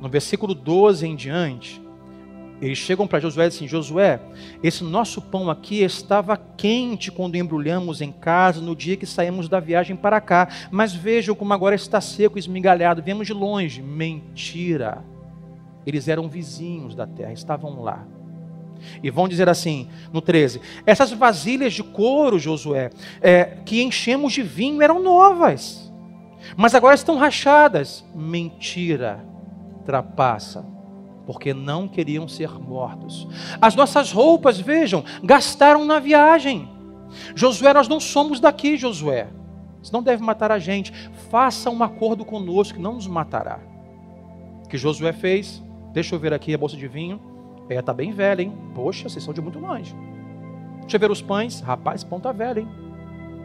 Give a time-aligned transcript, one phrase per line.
[0.00, 1.84] No versículo 12 em diante,
[2.60, 4.20] eles chegam para Josué e dizem assim: Josué,
[4.62, 9.60] esse nosso pão aqui estava quente quando embrulhamos em casa no dia que saímos da
[9.60, 13.02] viagem para cá, mas vejam como agora está seco esmigalhado.
[13.02, 13.82] Viemos de longe.
[13.82, 15.04] Mentira.
[15.86, 18.06] Eles eram vizinhos da terra, estavam lá.
[19.02, 22.90] E vão dizer assim, no 13: Essas vasilhas de couro, Josué,
[23.20, 25.92] é, que enchemos de vinho eram novas,
[26.56, 28.04] mas agora estão rachadas.
[28.14, 29.24] Mentira,
[29.84, 30.64] trapaça
[31.26, 33.26] porque não queriam ser mortos.
[33.60, 36.68] As nossas roupas, vejam, gastaram na viagem.
[37.34, 39.28] Josué, nós não somos daqui, Josué.
[39.82, 40.92] Você não deve matar a gente.
[41.30, 43.60] Faça um acordo conosco não nos matará.
[44.64, 45.62] O que Josué fez?
[45.92, 47.20] Deixa eu ver aqui a bolsa de vinho.
[47.68, 48.52] É, tá bem velha, hein?
[48.74, 49.94] Poxa, vocês são de muito longe.
[50.80, 51.60] Deixa eu ver os pães.
[51.60, 52.68] Rapaz, pão tá velho, hein?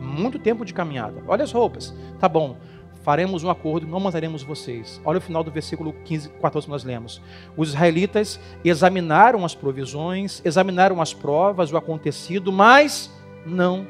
[0.00, 1.22] Muito tempo de caminhada.
[1.26, 1.94] Olha as roupas.
[2.20, 2.56] Tá bom
[3.04, 5.00] faremos um acordo, não mataremos vocês.
[5.04, 7.20] Olha o final do versículo 15, 14 que nós lemos.
[7.54, 13.12] Os israelitas examinaram as provisões, examinaram as provas, o acontecido, mas
[13.44, 13.86] não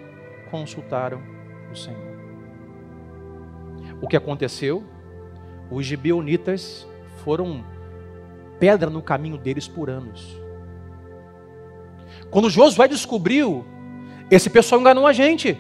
[0.51, 1.23] consultaram
[1.73, 2.15] o Senhor.
[4.03, 4.85] O que aconteceu?
[5.71, 6.87] Os gibeonitas
[7.23, 7.65] foram
[8.59, 10.37] pedra no caminho deles por anos.
[12.33, 13.65] Quando Josué descobriu,
[14.29, 15.57] esse pessoal enganou a gente.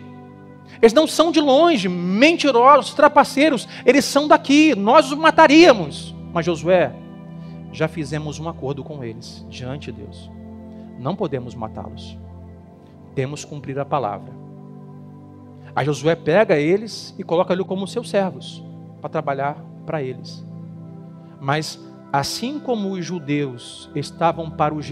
[0.81, 6.15] Eles não são de longe, mentirosos, trapaceiros, eles são daqui, nós os mataríamos.
[6.33, 6.93] Mas Josué,
[7.73, 10.31] já fizemos um acordo com eles diante de Deus.
[10.99, 12.17] Não podemos matá-los.
[13.15, 14.33] Temos que cumprir a palavra.
[15.75, 18.65] Aí Josué pega eles e coloca eles como seus servos
[19.01, 20.45] para trabalhar para eles.
[21.41, 21.79] Mas
[22.13, 24.89] assim como os judeus estavam para os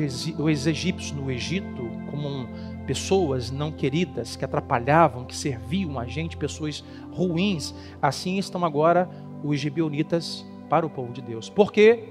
[0.66, 2.48] egípcios no Egito como um
[2.86, 9.08] pessoas não queridas que atrapalhavam, que serviam a gente, pessoas ruins, assim estão agora
[9.42, 11.48] os gibeonitas para o povo de Deus.
[11.48, 12.08] Por quê?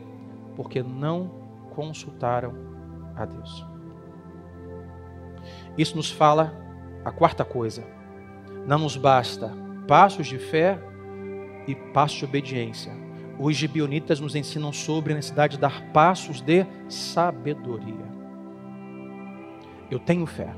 [0.55, 1.31] Porque não
[1.75, 2.53] consultaram
[3.15, 3.65] a Deus.
[5.77, 6.53] Isso nos fala
[7.03, 7.83] a quarta coisa.
[8.67, 9.51] Não nos basta
[9.87, 10.79] passos de fé
[11.67, 12.91] e passos de obediência.
[13.39, 18.20] Os gibeonitas nos ensinam sobre a necessidade de dar passos de sabedoria.
[19.91, 20.55] Eu tenho fé.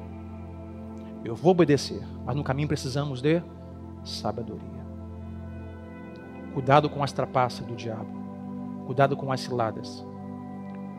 [1.26, 2.04] Eu vou obedecer.
[2.24, 3.42] Mas no caminho precisamos de
[4.04, 4.84] sabedoria.
[6.54, 8.06] Cuidado com as trapaças do diabo.
[8.86, 10.06] Cuidado com as ciladas.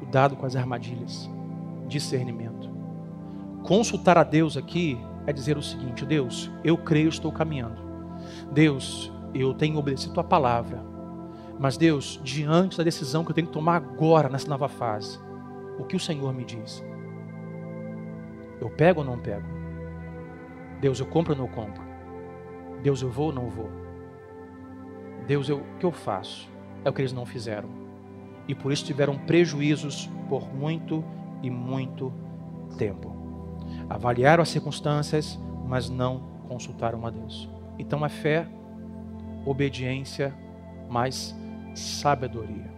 [0.00, 1.31] Cuidado com as armadilhas.
[1.87, 2.69] Discernimento.
[3.62, 7.81] Consultar a Deus aqui é dizer o seguinte: Deus, eu creio, estou caminhando.
[8.50, 10.83] Deus, eu tenho obedecido a tua palavra.
[11.56, 15.21] Mas Deus, diante da decisão que eu tenho que tomar agora nessa nova fase,
[15.78, 16.83] o que o Senhor me diz?
[18.61, 19.47] Eu pego ou não pego?
[20.81, 21.83] Deus, eu compro ou não compro?
[22.83, 23.71] Deus, eu vou ou não vou?
[25.27, 26.49] Deus, eu, o que eu faço?
[26.85, 27.69] É o que eles não fizeram.
[28.47, 31.03] E por isso tiveram prejuízos por muito
[31.43, 32.13] e muito
[32.77, 33.15] tempo.
[33.89, 37.49] Avaliaram as circunstâncias, mas não consultaram a Deus.
[37.79, 38.47] Então é fé,
[39.47, 40.35] obediência,
[40.89, 41.35] mais
[41.75, 42.71] sabedoria.